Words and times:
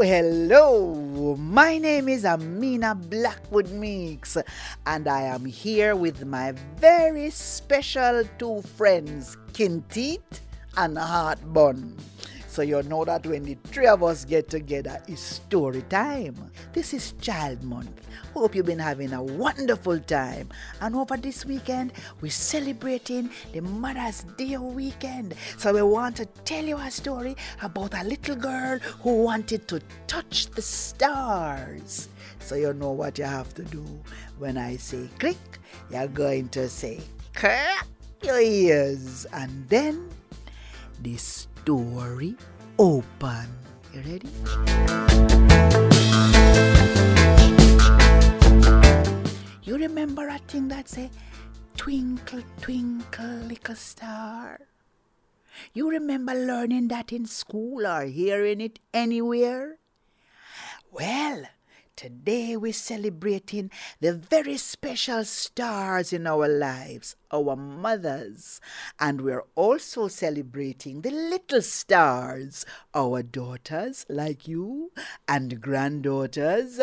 hello. 0.00 1.36
My 1.36 1.76
name 1.76 2.08
is 2.08 2.24
Amina 2.24 2.94
Blackwood 2.94 3.70
Meeks, 3.70 4.38
and 4.86 5.06
I 5.06 5.22
am 5.22 5.44
here 5.44 5.94
with 5.94 6.24
my 6.24 6.52
very 6.80 7.28
special 7.28 8.24
two 8.38 8.62
friends, 8.62 9.36
Kinteet 9.52 10.40
and 10.76 10.96
Heartbun. 10.96 11.98
So 12.50 12.62
you 12.62 12.82
know 12.82 13.04
that 13.04 13.24
when 13.28 13.44
the 13.44 13.56
three 13.62 13.86
of 13.86 14.02
us 14.02 14.24
get 14.24 14.48
together, 14.48 15.00
it's 15.06 15.20
story 15.22 15.82
time. 15.82 16.34
This 16.72 16.92
is 16.92 17.12
Child 17.20 17.62
Month. 17.62 18.08
Hope 18.34 18.56
you've 18.56 18.66
been 18.66 18.80
having 18.80 19.12
a 19.12 19.22
wonderful 19.22 20.00
time. 20.00 20.48
And 20.80 20.96
over 20.96 21.16
this 21.16 21.46
weekend, 21.46 21.92
we're 22.20 22.32
celebrating 22.32 23.30
the 23.52 23.60
Mother's 23.60 24.24
Day 24.36 24.56
weekend. 24.56 25.36
So 25.58 25.72
we 25.72 25.82
want 25.82 26.16
to 26.16 26.26
tell 26.26 26.64
you 26.64 26.76
a 26.76 26.90
story 26.90 27.36
about 27.62 27.94
a 27.94 28.02
little 28.02 28.34
girl 28.34 28.80
who 29.00 29.22
wanted 29.22 29.68
to 29.68 29.80
touch 30.08 30.50
the 30.50 30.62
stars. 30.62 32.08
So 32.40 32.56
you 32.56 32.72
know 32.72 32.90
what 32.90 33.16
you 33.16 33.26
have 33.26 33.54
to 33.54 33.62
do. 33.62 33.84
When 34.38 34.58
I 34.58 34.76
say 34.76 35.08
click, 35.20 35.38
you're 35.88 36.08
going 36.08 36.48
to 36.48 36.68
say 36.68 37.00
crack 37.32 37.86
your 38.24 38.40
ears. 38.40 39.24
And 39.32 39.68
then 39.68 40.10
the 41.00 41.16
story 41.62 42.34
open. 42.78 43.46
You 43.92 44.00
ready? 44.00 44.30
You 49.62 49.76
remember 49.76 50.28
a 50.28 50.38
thing 50.38 50.68
that 50.68 50.88
say, 50.88 51.10
twinkle, 51.76 52.42
twinkle, 52.62 53.44
little 53.44 53.74
star? 53.74 54.60
You 55.74 55.90
remember 55.90 56.34
learning 56.34 56.88
that 56.88 57.12
in 57.12 57.26
school 57.26 57.86
or 57.86 58.04
hearing 58.04 58.62
it 58.62 58.78
anywhere? 58.94 59.76
Well, 60.90 61.44
Today 62.00 62.56
we're 62.56 62.72
celebrating 62.72 63.70
the 64.00 64.14
very 64.14 64.56
special 64.56 65.22
stars 65.22 66.14
in 66.14 66.26
our 66.26 66.48
lives, 66.48 67.14
our 67.30 67.54
mothers. 67.54 68.58
And 68.98 69.20
we're 69.20 69.44
also 69.54 70.08
celebrating 70.08 71.02
the 71.02 71.10
little 71.10 71.60
stars, 71.60 72.64
our 72.94 73.22
daughters 73.22 74.06
like 74.08 74.48
you 74.48 74.92
and 75.28 75.60
granddaughters, 75.60 76.80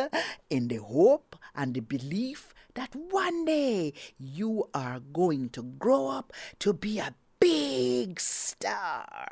in 0.51 0.67
the 0.67 0.83
hope 0.83 1.35
and 1.55 1.73
the 1.73 1.79
belief 1.79 2.53
that 2.75 2.95
one 2.95 3.43
day 3.45 3.93
you 4.19 4.69
are 4.75 4.99
going 4.99 5.49
to 5.49 5.63
grow 5.63 6.09
up 6.09 6.31
to 6.59 6.73
be 6.73 6.99
a 6.99 7.15
big 7.39 8.19
star. 8.19 9.27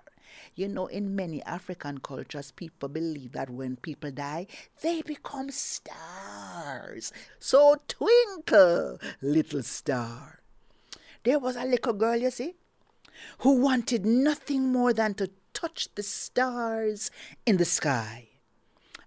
You 0.56 0.68
know, 0.68 0.88
in 0.88 1.16
many 1.16 1.44
African 1.44 2.00
cultures, 2.00 2.52
people 2.52 2.88
believe 2.88 3.34
that 3.34 3.50
when 3.50 3.76
people 3.76 4.12
die, 4.12 4.48
they 4.82 5.02
become 5.02 5.52
stars. 5.52 7.12
So 7.40 7.78
twinkle, 7.88 9.00
little 9.22 9.64
star. 9.64 10.40
There 11.24 11.40
was 11.40 11.56
a 11.56 11.66
little 11.66 11.94
girl, 11.94 12.16
you 12.16 12.32
see, 12.32 12.56
who 13.40 13.60
wanted 13.62 14.06
nothing 14.06 14.72
more 14.72 14.94
than 14.94 15.14
to 15.16 15.32
touch 15.54 15.90
the 15.96 16.04
stars 16.04 17.12
in 17.46 17.58
the 17.58 17.66
sky. 17.66 18.30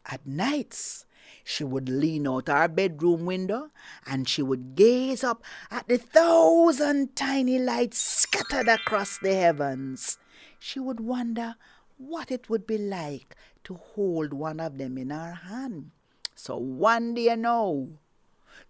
At 0.05 0.27
nights, 0.27 1.06
she 1.44 1.64
would 1.64 1.88
lean 1.88 2.26
out 2.26 2.48
our 2.48 2.68
bedroom 2.68 3.26
window 3.26 3.70
and 4.06 4.28
she 4.28 4.42
would 4.42 4.74
gaze 4.74 5.24
up 5.24 5.42
at 5.70 5.86
the 5.88 5.98
thousand 5.98 7.14
tiny 7.16 7.58
lights 7.58 7.98
scattered 7.98 8.68
across 8.68 9.18
the 9.18 9.34
heavens 9.34 10.18
she 10.58 10.80
would 10.80 11.00
wonder 11.00 11.56
what 11.96 12.30
it 12.30 12.48
would 12.48 12.67
be 12.67 12.78
like 12.78 13.36
to 13.64 13.74
hold 13.74 14.33
one 14.33 14.61
of 14.61 14.78
them 14.78 14.98
in 14.98 15.11
her 15.11 15.34
hand. 15.34 15.90
So 16.34 16.56
one 16.56 17.14
day 17.14 17.34
now, 17.36 17.88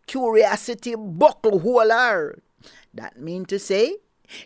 curiosity 0.06 0.94
buckle 0.96 1.60
hold 1.60 1.90
her. 1.90 2.42
That 2.92 3.20
mean 3.20 3.44
to 3.46 3.58
say, 3.58 3.96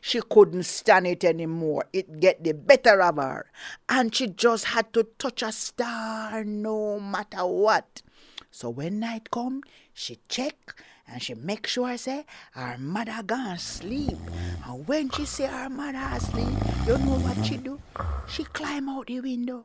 she 0.00 0.20
couldn't 0.20 0.64
stand 0.64 1.06
it 1.06 1.24
anymore. 1.24 1.84
It 1.92 2.20
get 2.20 2.44
the 2.44 2.52
better 2.54 3.02
of 3.02 3.16
her. 3.16 3.50
And 3.88 4.14
she 4.14 4.28
just 4.28 4.66
had 4.66 4.92
to 4.94 5.04
touch 5.18 5.42
a 5.42 5.52
star 5.52 6.44
no 6.44 7.00
matter 7.00 7.44
what. 7.46 8.02
So 8.50 8.70
when 8.70 9.00
night 9.00 9.30
come, 9.30 9.62
she 9.94 10.18
check 10.28 10.74
and 11.06 11.22
she 11.22 11.34
make 11.34 11.66
sure 11.66 11.96
say 11.96 12.24
her 12.52 12.76
mother 12.78 13.22
gone 13.24 13.58
sleep. 13.58 14.18
And 14.66 14.86
when 14.86 15.10
she 15.10 15.24
see 15.24 15.44
her 15.44 15.68
mother 15.68 16.16
asleep, 16.16 16.48
you 16.86 16.98
know 16.98 17.18
what 17.18 17.44
she 17.44 17.56
do? 17.56 17.80
She 18.28 18.44
climb 18.44 18.88
out 18.88 19.06
the 19.06 19.20
window. 19.20 19.64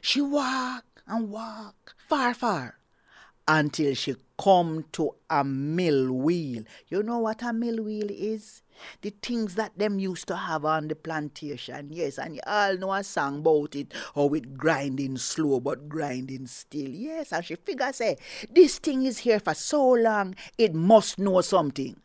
She 0.00 0.20
walk 0.20 0.84
and 1.06 1.30
walk 1.30 1.94
far, 2.08 2.34
far 2.34 2.78
until 3.46 3.94
she 3.94 4.16
come 4.38 4.84
to 4.92 5.14
a 5.30 5.44
mill 5.44 6.12
wheel. 6.12 6.64
You 6.88 7.02
know 7.02 7.18
what 7.18 7.42
a 7.42 7.52
mill 7.52 7.82
wheel 7.84 8.08
is? 8.10 8.62
The 9.02 9.10
things 9.10 9.54
that 9.54 9.78
them 9.78 9.98
used 9.98 10.26
to 10.28 10.36
have 10.36 10.64
on 10.64 10.88
the 10.88 10.96
plantation, 10.96 11.88
yes, 11.92 12.18
and 12.18 12.34
you 12.34 12.40
all 12.46 12.76
know 12.76 12.92
a 12.92 13.04
song 13.04 13.38
about 13.38 13.76
it, 13.76 13.94
how 14.14 14.34
it 14.34 14.56
grinding 14.56 15.16
slow 15.18 15.60
but 15.60 15.88
grinding 15.88 16.46
still. 16.46 16.88
Yes, 16.88 17.32
and 17.32 17.44
she 17.44 17.54
figure 17.54 17.92
say, 17.92 18.16
this 18.50 18.78
thing 18.78 19.04
is 19.04 19.18
here 19.18 19.38
for 19.38 19.54
so 19.54 19.90
long, 19.90 20.34
it 20.58 20.74
must 20.74 21.18
know 21.18 21.40
something. 21.40 22.00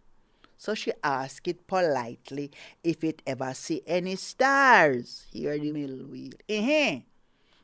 So 0.57 0.75
she 0.75 0.91
asked 1.03 1.47
it 1.47 1.65
politely 1.67 2.51
if 2.83 3.03
it 3.03 3.21
ever 3.25 3.53
see 3.53 3.81
any 3.87 4.17
stars. 4.17 5.25
Here 5.31 5.57
the 5.57 5.71
mill 5.71 6.05
wheel. 6.05 6.33
Uh-huh. 6.49 6.99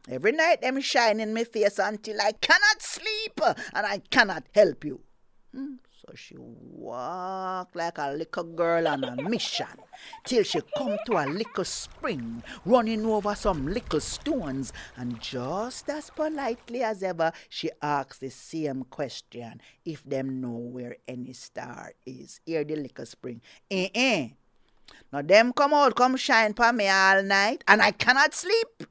Every 0.09 0.31
night 0.31 0.61
them 0.61 0.79
shine 0.81 1.19
in 1.19 1.33
my 1.33 1.43
face 1.43 1.79
until 1.79 2.21
I 2.21 2.31
cannot 2.33 2.81
sleep 2.81 3.39
and 3.73 3.85
I 3.85 4.01
cannot 4.09 4.43
help 4.53 4.85
you. 4.85 5.01
Hmm. 5.53 5.75
So 6.05 6.13
she 6.13 6.35
walked 6.38 7.75
like 7.75 7.97
a 7.97 8.11
little 8.11 8.44
girl 8.44 8.88
on 8.88 9.03
a 9.03 9.15
mission 9.29 9.65
till 10.23 10.44
she 10.44 10.59
come 10.77 10.97
to 11.07 11.13
a 11.13 11.25
little 11.25 11.63
spring, 11.63 12.44
running 12.63 13.05
over 13.07 13.33
some 13.33 13.67
little 13.67 13.99
stones, 13.99 14.71
and 14.97 15.19
just 15.19 15.89
as 15.89 16.11
politely 16.11 16.83
as 16.83 17.01
ever, 17.01 17.31
she 17.49 17.71
asks 17.81 18.19
the 18.19 18.29
same 18.29 18.83
question 18.83 19.61
if 19.83 20.03
them 20.03 20.41
know 20.41 20.57
where 20.57 20.97
any 21.07 21.33
star 21.33 21.94
is. 22.05 22.39
Here 22.45 22.63
the 22.63 22.75
little 22.75 23.05
spring. 23.07 23.41
Eh 23.71 23.89
eh. 23.95 24.29
Now 25.11 25.23
them 25.23 25.53
come 25.53 25.73
out, 25.73 25.95
come 25.95 26.17
shine 26.17 26.53
for 26.53 26.71
me 26.71 26.88
all 26.88 27.23
night, 27.23 27.63
and 27.67 27.81
I 27.81 27.89
cannot 27.91 28.35
sleep. 28.35 28.83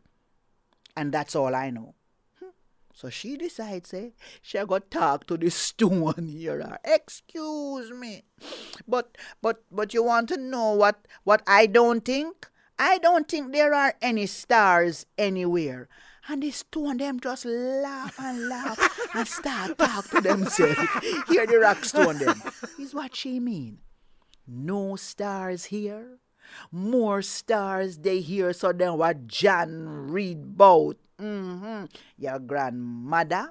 And 0.96 1.12
that's 1.12 1.34
all 1.34 1.54
I 1.54 1.70
know. 1.70 1.94
Hmm. 2.40 2.50
So 2.92 3.10
she 3.10 3.36
decides, 3.36 3.92
eh, 3.94 4.10
she 4.42 4.58
got 4.64 4.90
talk 4.90 5.26
to 5.26 5.36
the 5.36 5.50
stone 5.64 6.28
here. 6.28 6.78
Excuse 6.84 7.90
me, 7.90 8.22
but 8.86 9.16
but 9.42 9.62
but 9.70 9.94
you 9.94 10.02
want 10.02 10.28
to 10.30 10.36
know 10.36 10.72
what 10.72 11.06
what 11.24 11.42
I 11.46 11.66
don't 11.66 12.04
think? 12.04 12.48
I 12.78 12.98
don't 12.98 13.28
think 13.28 13.52
there 13.52 13.72
are 13.72 13.94
any 14.02 14.26
stars 14.26 15.06
anywhere. 15.16 15.88
And 16.26 16.42
the 16.42 16.50
stone 16.50 16.96
them 16.96 17.20
just 17.20 17.44
laugh 17.44 18.18
and 18.18 18.48
laugh 18.48 18.78
and 19.14 19.28
start 19.28 19.76
talk 19.76 20.08
to 20.08 20.20
themselves. 20.20 20.88
Hear 21.28 21.46
the 21.46 21.58
rock 21.60 21.84
stone 21.84 22.18
them. 22.18 22.42
Is 22.80 22.94
what 22.94 23.14
she 23.14 23.38
mean. 23.40 23.78
No 24.46 24.96
stars 24.96 25.66
here. 25.66 26.18
More 26.70 27.22
stars 27.22 27.98
they 27.98 28.20
hear 28.20 28.52
so 28.52 28.72
than 28.72 28.98
what 28.98 29.26
John 29.26 30.10
read 30.10 30.38
about. 30.38 30.96
Mm-hmm. 31.20 31.84
Your 32.18 32.38
grandmother, 32.40 33.50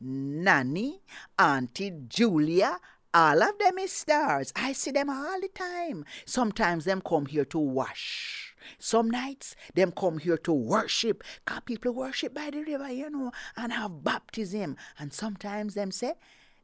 Nanny, 0.00 1.02
Auntie 1.38 1.92
Julia, 2.08 2.78
all 3.14 3.42
of 3.42 3.58
them 3.58 3.78
is 3.78 3.92
stars. 3.92 4.52
I 4.56 4.72
see 4.72 4.90
them 4.90 5.10
all 5.10 5.40
the 5.40 5.48
time. 5.48 6.06
Sometimes 6.24 6.86
them 6.86 7.02
come 7.02 7.26
here 7.26 7.44
to 7.46 7.58
wash. 7.58 8.54
Some 8.78 9.10
nights 9.10 9.54
them 9.74 9.92
come 9.92 10.18
here 10.18 10.38
to 10.38 10.52
worship. 10.52 11.22
Cause 11.44 11.60
people 11.66 11.92
worship 11.92 12.32
by 12.32 12.50
the 12.50 12.62
river, 12.62 12.90
you 12.90 13.10
know, 13.10 13.32
and 13.56 13.72
have 13.72 14.02
baptism. 14.02 14.76
And 14.98 15.12
sometimes 15.12 15.74
them 15.74 15.90
say 15.90 16.14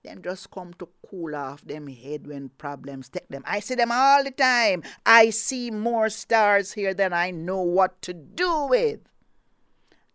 them 0.05 0.23
just 0.23 0.51
come 0.51 0.73
to 0.75 0.89
cool 1.09 1.35
off 1.35 1.63
them 1.63 1.87
head 1.87 2.27
when 2.27 2.51
problems 2.51 3.09
take 3.09 3.29
them. 3.29 3.43
I 3.47 3.61
see 3.61 3.75
them 3.75 3.91
all 3.93 4.25
the 4.25 4.31
time. 4.31 4.83
I 5.05 5.31
see 5.31 5.71
more 5.71 6.09
stars 6.09 6.73
here 6.73 6.95
than 6.95 7.13
I 7.13 7.31
know 7.31 7.63
what 7.63 8.01
to 8.03 8.15
do 8.15 8.67
with. 8.67 9.01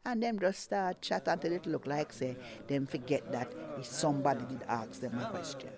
And 0.05 0.21
them 0.21 0.39
just 0.39 0.59
start 0.61 1.01
chat 1.01 1.27
until 1.27 1.53
it 1.53 1.65
look 1.65 1.87
like 1.87 2.11
say 2.11 2.35
them 2.67 2.85
forget 2.85 3.31
that 3.31 3.53
if 3.77 3.85
somebody 3.85 4.43
did 4.45 4.63
ask 4.67 4.99
them 4.99 5.17
a 5.17 5.29
question. 5.29 5.69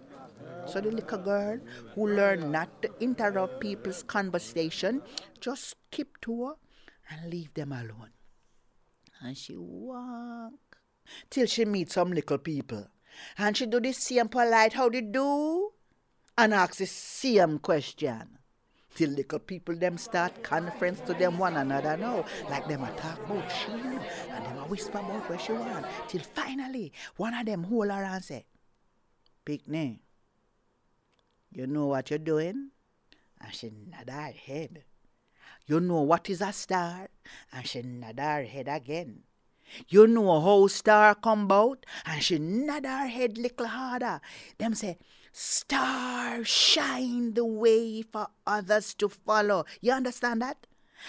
So 0.67 0.81
the 0.81 0.91
little 0.91 1.19
girl 1.19 1.59
who 1.93 2.07
learned 2.07 2.51
not 2.51 2.81
to 2.81 2.89
interrupt 2.99 3.59
people's 3.59 4.01
conversation 4.01 5.01
just 5.39 5.75
keep 5.91 6.19
to 6.21 6.45
her 6.45 6.53
and 7.09 7.29
leave 7.31 7.53
them 7.53 7.71
alone. 7.71 8.09
And 9.21 9.37
she 9.37 9.55
walk 9.57 10.53
till 11.29 11.45
she 11.45 11.65
meet 11.65 11.91
some 11.91 12.11
little 12.11 12.39
people. 12.39 12.87
And 13.37 13.55
she 13.55 13.65
do 13.65 13.79
the 13.79 13.91
same 13.91 14.27
polite 14.27 14.73
how 14.73 14.89
they 14.89 15.01
do 15.01 15.71
and 16.37 16.53
ask 16.53 16.77
the 16.77 16.85
same 16.85 17.59
question. 17.59 18.37
Till 18.95 19.09
little 19.09 19.39
people 19.39 19.75
them 19.75 19.97
start 19.97 20.41
conference 20.41 21.01
to 21.01 21.13
them 21.13 21.37
one 21.37 21.57
another 21.57 21.97
now. 21.97 22.25
Like 22.49 22.67
them 22.67 22.83
a 22.83 22.91
talk 22.91 23.19
about 23.25 23.51
she 23.51 23.71
and 23.71 24.45
them 24.45 24.57
a 24.57 24.67
whisper 24.67 24.99
about 24.99 25.29
where 25.29 25.39
she 25.39 25.51
want. 25.51 25.85
Till 26.07 26.21
finally 26.21 26.93
one 27.17 27.33
of 27.33 27.45
them 27.45 27.63
hold 27.63 27.91
her 27.91 28.03
and 28.03 28.23
say, 28.23 28.45
Picnic, 29.43 29.97
you 31.51 31.67
know 31.67 31.87
what 31.87 32.09
you're 32.09 32.19
doing? 32.19 32.71
And 33.41 33.53
she 33.53 33.69
nod 33.69 34.09
her 34.09 34.31
head. 34.31 34.83
You 35.67 35.79
know 35.79 36.01
what 36.01 36.29
is 36.29 36.41
a 36.41 36.53
star? 36.53 37.09
And 37.51 37.67
she 37.67 37.81
nod 37.81 38.19
her 38.19 38.43
head 38.43 38.67
again. 38.69 39.23
You 39.87 40.07
know 40.07 40.41
how 40.41 40.67
star 40.67 41.15
come 41.15 41.43
about? 41.43 41.85
And 42.05 42.23
she 42.23 42.39
nod 42.39 42.85
her 42.85 43.07
head 43.07 43.37
little 43.37 43.67
harder. 43.67 44.21
Them 44.57 44.73
say, 44.75 44.97
Star 45.31 46.45
shine 46.45 47.33
the 47.33 47.43
way 47.43 48.01
for 48.01 48.27
others 48.47 48.93
to 48.95 49.09
follow. 49.09 49.65
You 49.81 49.91
understand 49.91 50.41
that? 50.41 50.65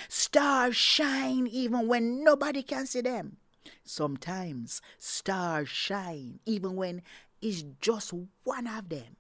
Stars 0.09 0.77
shine 0.77 1.47
even 1.47 1.87
when 1.87 2.25
nobody 2.25 2.63
can 2.63 2.87
see 2.87 3.03
them. 3.03 3.37
Sometimes 3.85 4.83
stars 4.99 5.69
shine 5.69 6.41
even 6.45 6.75
when 6.75 7.03
it's 7.41 7.63
just 7.81 8.13
one 8.43 8.67
of 8.67 8.89
them. 8.89 9.17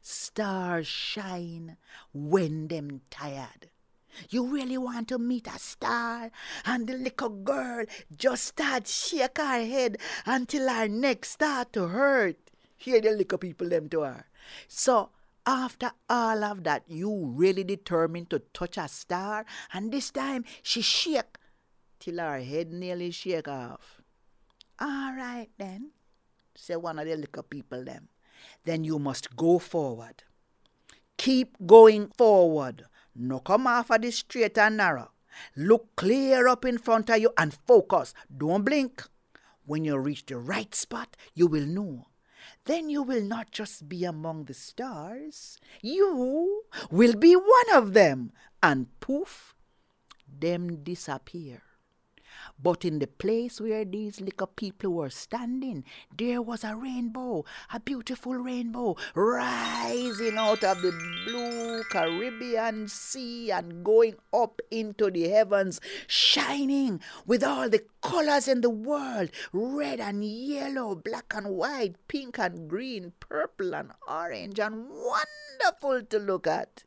Stars 0.00 0.86
shine 0.86 1.76
when 2.12 2.68
them 2.68 3.00
tired. 3.10 3.70
You 4.28 4.46
really 4.46 4.78
want 4.78 5.08
to 5.08 5.18
meet 5.18 5.46
a 5.46 5.58
star? 5.58 6.30
And 6.64 6.86
the 6.86 6.94
little 6.94 7.30
girl 7.30 7.84
just 8.16 8.44
start 8.44 8.86
shake 8.86 9.38
her 9.38 9.64
head 9.64 9.98
until 10.26 10.68
her 10.68 10.88
neck 10.88 11.24
start 11.24 11.72
to 11.74 11.88
hurt. 11.88 12.36
Hear 12.76 13.00
the 13.00 13.10
little 13.10 13.38
people 13.38 13.68
them 13.68 13.88
to 13.90 14.00
her. 14.02 14.26
So 14.68 15.10
after 15.46 15.92
all 16.08 16.44
of 16.44 16.64
that, 16.64 16.84
you 16.88 17.32
really 17.34 17.64
determined 17.64 18.30
to 18.30 18.40
touch 18.52 18.76
a 18.78 18.88
star, 18.88 19.44
and 19.72 19.92
this 19.92 20.10
time 20.10 20.44
she 20.62 20.82
shake 20.82 21.38
till 21.98 22.18
her 22.18 22.40
head 22.40 22.72
nearly 22.72 23.10
shake 23.10 23.48
off. 23.48 24.00
All 24.78 25.12
right 25.14 25.48
then, 25.58 25.90
say 26.54 26.76
one 26.76 26.98
of 26.98 27.06
the 27.06 27.16
little 27.16 27.42
people 27.42 27.84
them. 27.84 28.08
Then 28.64 28.84
you 28.84 28.98
must 28.98 29.36
go 29.36 29.58
forward. 29.58 30.22
Keep 31.18 31.66
going 31.66 32.06
forward. 32.16 32.86
No 33.14 33.40
come 33.40 33.66
off 33.66 33.90
of 33.90 34.02
the 34.02 34.10
straight 34.10 34.58
and 34.58 34.76
narrow. 34.76 35.10
Look 35.56 35.96
clear 35.96 36.48
up 36.48 36.64
in 36.64 36.78
front 36.78 37.10
of 37.10 37.18
you 37.18 37.32
and 37.36 37.54
focus. 37.66 38.14
Don't 38.34 38.64
blink. 38.64 39.02
When 39.66 39.84
you 39.84 39.98
reach 39.98 40.26
the 40.26 40.36
right 40.36 40.74
spot, 40.74 41.16
you 41.34 41.46
will 41.46 41.66
know. 41.66 42.08
Then 42.64 42.90
you 42.90 43.02
will 43.02 43.22
not 43.22 43.50
just 43.50 43.88
be 43.88 44.04
among 44.04 44.44
the 44.44 44.54
stars, 44.54 45.58
you 45.82 46.62
will 46.90 47.14
be 47.14 47.36
one 47.36 47.70
of 47.74 47.92
them. 47.92 48.32
And 48.62 48.88
poof, 49.00 49.54
them 50.28 50.82
disappear. 50.82 51.62
But 52.62 52.84
in 52.84 52.98
the 52.98 53.06
place 53.06 53.60
where 53.60 53.84
these 53.84 54.20
little 54.20 54.46
people 54.46 54.92
were 54.92 55.10
standing, 55.10 55.84
there 56.16 56.42
was 56.42 56.64
a 56.64 56.76
rainbow, 56.76 57.44
a 57.72 57.80
beautiful 57.80 58.34
rainbow, 58.34 58.96
rising 59.14 60.36
out 60.36 60.64
of 60.64 60.82
the 60.82 60.92
blue 61.24 61.82
Caribbean 61.84 62.88
Sea 62.88 63.50
and 63.50 63.84
going 63.84 64.16
up 64.32 64.60
into 64.70 65.10
the 65.10 65.28
heavens, 65.28 65.80
shining 66.06 67.00
with 67.26 67.42
all 67.44 67.68
the 67.68 67.84
colors 68.02 68.48
in 68.48 68.60
the 68.60 68.70
world 68.70 69.30
red 69.52 70.00
and 70.00 70.24
yellow, 70.24 70.94
black 70.94 71.32
and 71.34 71.48
white, 71.48 71.96
pink 72.08 72.38
and 72.38 72.68
green, 72.68 73.12
purple 73.20 73.74
and 73.74 73.92
orange, 74.08 74.58
and 74.58 74.88
wonderful 74.88 76.02
to 76.02 76.18
look 76.18 76.46
at. 76.46 76.84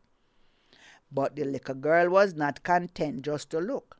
But 1.12 1.36
the 1.36 1.46
little 1.46 1.76
girl 1.76 2.10
was 2.10 2.34
not 2.34 2.64
content 2.64 3.22
just 3.22 3.50
to 3.52 3.60
look. 3.60 3.98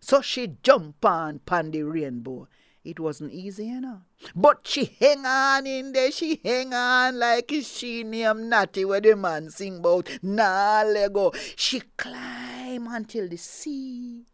So 0.00 0.20
she 0.20 0.56
jumped 0.62 1.04
on 1.04 1.40
pan 1.40 1.70
the 1.70 1.82
rainbow. 1.82 2.48
It 2.86 3.00
wasn't 3.00 3.32
easy, 3.32 3.66
you 3.66 3.80
know. 3.80 4.02
But 4.36 4.60
she 4.62 4.84
hang 5.00 5.26
on 5.26 5.66
in 5.66 5.92
there, 5.92 6.12
she 6.12 6.40
hang 6.44 6.72
on 6.72 7.18
like 7.18 7.52
she 7.64 8.04
name 8.04 8.48
Natty 8.48 8.84
where 8.84 9.00
the 9.00 9.16
man 9.16 9.50
sing 9.50 9.78
about. 9.78 10.08
Nah, 10.22 10.84
let 10.86 11.12
go. 11.12 11.32
She 11.56 11.82
climb 11.96 12.86
until 12.86 13.28
the 13.28 13.38
sea 13.38 14.26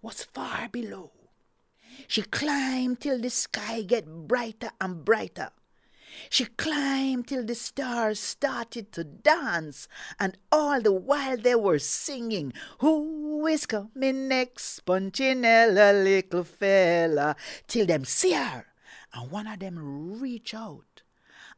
was 0.00 0.24
far 0.24 0.70
below. 0.70 1.10
She 2.08 2.22
climbed 2.22 3.00
till 3.00 3.20
the 3.20 3.28
sky 3.28 3.82
get 3.82 4.06
brighter 4.06 4.70
and 4.80 5.04
brighter. 5.04 5.50
She 6.30 6.46
climbed 6.46 7.28
till 7.28 7.44
the 7.44 7.54
stars 7.54 8.20
started 8.20 8.92
to 8.92 9.04
dance, 9.04 9.88
and 10.18 10.36
all 10.50 10.80
the 10.80 10.92
while 10.92 11.36
they 11.36 11.54
were 11.54 11.78
singing, 11.78 12.52
Who 12.78 13.46
is 13.46 13.66
coming 13.66 14.28
next? 14.28 14.84
Punchinella, 14.84 16.04
little 16.04 16.44
fella, 16.44 17.36
till 17.66 17.86
them 17.86 18.04
see 18.04 18.32
her, 18.32 18.66
and 19.12 19.30
one 19.30 19.46
of 19.46 19.60
them 19.60 20.20
reach 20.20 20.54
out 20.54 21.03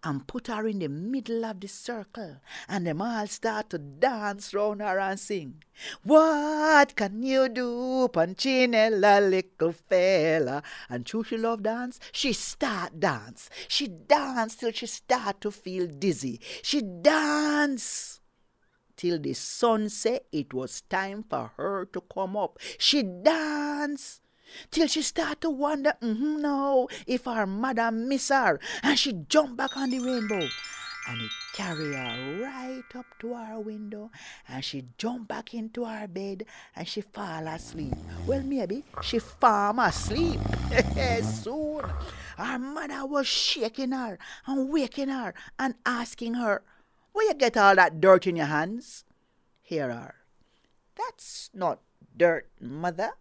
and 0.04 0.26
put 0.26 0.46
her 0.48 0.66
in 0.66 0.78
the 0.78 0.88
middle 0.88 1.44
of 1.44 1.60
the 1.60 1.68
circle, 1.68 2.36
and 2.68 2.86
them 2.86 3.02
all 3.02 3.26
start 3.26 3.70
to 3.70 3.78
dance 3.78 4.54
round 4.54 4.80
her 4.80 4.98
and 4.98 5.18
sing. 5.18 5.62
What 6.04 6.96
can 6.96 7.22
you 7.22 7.48
do, 7.48 8.08
Punchinella, 8.12 9.28
little 9.28 9.72
fella? 9.72 10.62
And 10.88 11.04
true 11.04 11.24
she 11.24 11.36
love 11.36 11.62
dance, 11.62 12.00
she 12.12 12.32
start 12.32 12.98
dance. 13.00 13.50
She 13.68 13.88
dance 13.88 14.56
till 14.56 14.72
she 14.72 14.86
start 14.86 15.40
to 15.42 15.50
feel 15.50 15.86
dizzy. 15.86 16.40
She 16.62 16.82
dance 16.82 18.20
till 18.96 19.18
the 19.18 19.34
sun 19.34 19.88
say 19.88 20.20
it 20.32 20.54
was 20.54 20.80
time 20.82 21.24
for 21.28 21.52
her 21.56 21.84
to 21.92 22.00
come 22.00 22.36
up. 22.36 22.58
She 22.78 23.02
dance 23.02 24.20
till 24.70 24.86
she 24.86 25.02
start 25.02 25.40
to 25.42 25.50
wonder, 25.50 25.94
mm-hmm, 26.02 26.40
no, 26.40 26.88
if 27.06 27.24
her 27.24 27.46
mother 27.46 27.90
miss 27.90 28.28
her, 28.28 28.60
and 28.82 28.98
she 28.98 29.12
jump 29.28 29.56
back 29.56 29.76
on 29.76 29.90
the 29.90 30.00
rainbow. 30.00 30.48
And 31.08 31.22
it 31.22 31.30
carry 31.52 31.94
her 31.94 32.40
right 32.42 32.82
up 32.96 33.06
to 33.20 33.34
her 33.34 33.60
window, 33.60 34.10
and 34.48 34.64
she 34.64 34.86
jump 34.98 35.28
back 35.28 35.54
into 35.54 35.84
her 35.84 36.08
bed, 36.08 36.44
and 36.74 36.88
she 36.88 37.00
fall 37.00 37.46
asleep. 37.46 37.94
Well, 38.26 38.42
maybe 38.42 38.82
she 39.02 39.20
fall 39.20 39.78
asleep. 39.78 40.40
Soon, 41.22 41.84
her 42.36 42.58
mother 42.58 43.06
was 43.06 43.28
shaking 43.28 43.92
her 43.92 44.18
and 44.46 44.68
waking 44.68 45.08
her 45.08 45.32
and 45.58 45.74
asking 45.84 46.34
her, 46.34 46.62
where 47.12 47.28
you 47.28 47.34
get 47.34 47.56
all 47.56 47.74
that 47.76 47.98
dirt 47.98 48.26
in 48.26 48.36
your 48.36 48.46
hands? 48.46 49.04
Here 49.62 49.90
are. 49.90 50.16
That's 50.96 51.50
not 51.54 51.80
dirt, 52.14 52.50
mother. 52.60 53.12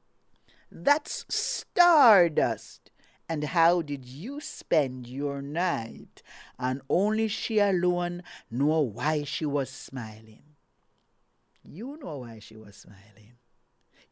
That's 0.77 1.25
stardust. 1.29 2.91
And 3.29 3.45
how 3.45 3.81
did 3.81 4.03
you 4.03 4.41
spend 4.41 5.07
your 5.07 5.41
night? 5.41 6.21
And 6.59 6.81
only 6.89 7.29
she 7.29 7.59
alone 7.59 8.23
knew 8.51 8.81
why 8.81 9.23
she 9.23 9.45
was 9.45 9.69
smiling. 9.69 10.43
You 11.63 11.97
know 12.03 12.17
why 12.17 12.39
she 12.39 12.57
was 12.57 12.75
smiling. 12.75 13.37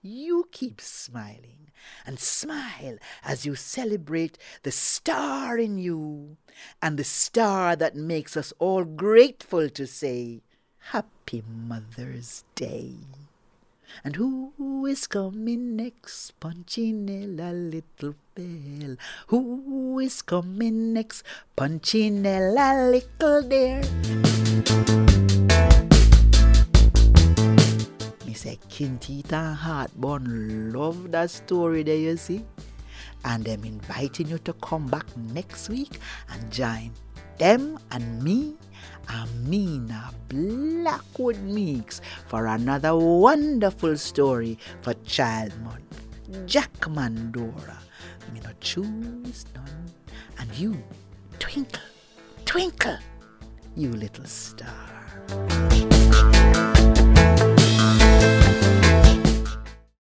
You 0.02 0.48
keep 0.54 0.80
smiling 0.80 1.70
and 2.06 2.18
smile 2.18 2.98
as 3.26 3.46
you 3.46 3.56
celebrate 3.56 4.38
the 4.64 4.72
star 4.72 5.58
in 5.58 5.78
you 5.78 6.38
and 6.82 6.98
the 6.98 7.04
star 7.04 7.76
that 7.76 7.98
makes 7.98 8.38
us 8.38 8.54
all 8.58 8.86
grateful 8.86 9.70
to 9.70 9.86
say, 9.86 10.44
Happy 10.92 11.44
Mother's 11.46 12.46
Day. 12.56 12.96
And 14.04 14.16
who 14.16 14.86
is 14.86 15.08
coming 15.08 15.76
next? 15.76 16.40
Punchinella, 16.40 17.54
little 17.54 18.16
bell. 18.36 18.96
Who 19.28 20.00
is 20.00 20.22
coming 20.22 20.94
next? 20.94 21.24
Punchinella, 21.56 22.92
little 22.92 23.42
dear. 23.44 23.82
Me 28.26 28.34
say 28.34 28.58
Kinteet 28.70 29.32
and 29.32 29.56
Heartbun 29.56 30.74
love 30.74 31.12
that 31.12 31.30
story 31.30 31.84
there, 31.84 31.96
you 31.96 32.18
see. 32.18 32.44
And 33.26 33.48
I'm 33.48 33.64
inviting 33.64 34.28
you 34.28 34.38
to 34.40 34.54
come 34.54 34.88
back 34.88 35.06
next 35.16 35.70
week 35.70 36.00
and 36.30 36.52
join 36.52 36.92
them 37.38 37.80
and 37.92 38.22
me 38.22 38.56
Amina 39.10 40.12
Blackwood 40.28 41.40
Meeks 41.44 42.02
for 42.28 42.48
another 42.48 42.96
wonderful 42.96 43.98
story 43.98 44.58
for 44.82 44.94
Child 45.06 45.54
Month. 45.62 46.02
Jack 46.46 46.72
Mandora, 46.90 47.78
me 48.34 48.40
no 48.44 48.50
choose 48.60 49.46
none, 49.54 49.92
and 50.40 50.52
you, 50.56 50.82
twinkle, 51.40 51.82
twinkle, 52.46 52.98
you 53.76 53.92
little 53.92 54.26
star. 54.26 55.93